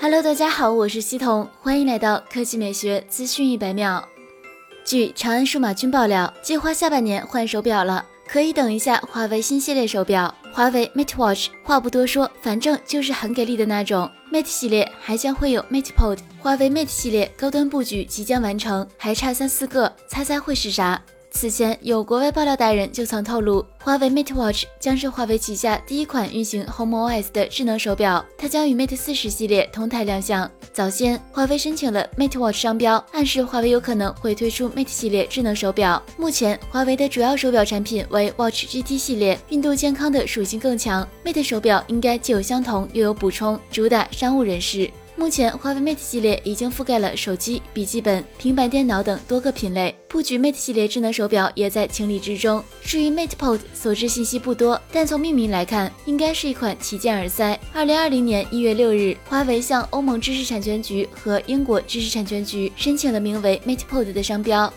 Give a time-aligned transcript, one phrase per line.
[0.00, 4.02] Hello，大家好，我是西彤，欢迎来到科技美学资讯一百秒。
[4.84, 11.48] 据长安数码君爆料，计划下半年换手表了，可以等一下华为新系列手表，华为 Mate Watch。
[11.64, 14.08] 话不多说，反正就是很给力的那种。
[14.32, 21.02] Mate 系列还将会有 Mate Pod，华为 Mate 系列高端布局即将完成，还差三四个，猜猜会是啥？
[21.40, 30.50] 此前有国外爆料达人就曾透露，华为 Mate Watch 将是华为旗下第一款运行 HomeOS 的智能手表，它将与 Mate 四十系列同台亮相。
[30.72, 36.02] 早先，华为申请了 Mate Watch 商标，暗示华为有可能会推出 Mate 系列智能手表。
[36.16, 41.06] 目前，华为的主要手表产品为 Watch GT 系列，运动健康的属性更强。
[41.24, 44.90] Mate 手表应该既有相同又有补充，主打商务人士。
[45.18, 52.62] 目前，华为 Mate 系列已经覆盖了手机、笔记本、平板电脑等多个品类，布局 Mate 系列智能手表也在情理之中。
[52.84, 57.58] 至于 Mate Pod，所知信息不多，但从命名来看，应该是一款旗舰耳塞。
[57.72, 64.72] 二零二零年一月六日，华为向欧盟知识产权局和英国知识产权局申请了名为 Mate Pod 的商标。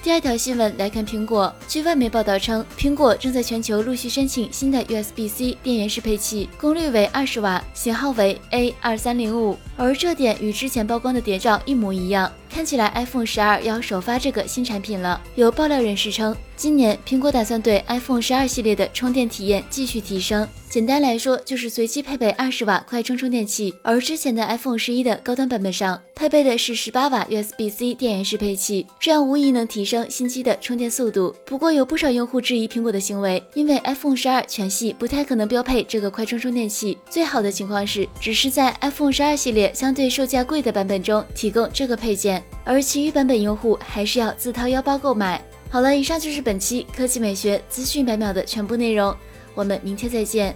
[0.00, 1.52] 第二条新闻来看，苹果。
[1.66, 9.58] 据外媒报道称，苹果正在全球陆续申请新的 USB-C 电源适配器，功率为二十瓦，型号为 A 二三零五。
[9.76, 15.22] 而这点与之前曝光的谍照一模一样，看起来 iPhone 十二要首发这个新产品了。
[15.36, 16.36] 有爆料人士称。
[16.56, 20.46] 今年，苹果打算对 iPhone 十二系列的充电体验继续提升。
[20.68, 23.72] 简单来说，就是随机配备二十瓦快充充电器。
[23.80, 31.32] 而之前的 iPhone 十一的高端版本上配备的是十八瓦 USB-C 电源适配器，这样无疑能提升新机的充电速度。
[31.46, 36.98] 不过，有不少用户质疑苹果的行为，因为 iPhone 十二全系不太可能标配这个快充充电器。
[37.08, 45.42] 最好的情况是，只是在 iPhone 十二系列相对售价贵的版本中提供这个配件，而其余版本用户还是要自掏腰包购买。
[45.70, 49.14] 好了，以上就是本期科技美学资讯百秒的全部内容，
[49.54, 50.54] 我们明天再见。